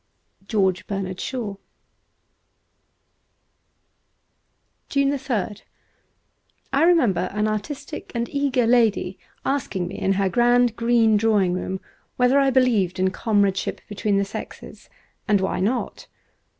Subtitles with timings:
[0.47, 1.57] 'George Bernard, Shazo.^
[4.89, 5.61] 170 JUNE 3rd
[6.73, 11.79] I REMEMBER an artistic and eager lady asking me, in her grand green drawing room,
[12.15, 14.89] whether I believed in comradeship between the sexes,
[15.27, 16.07] and why not.